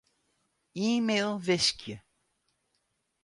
[0.87, 1.95] E-mail wiskje.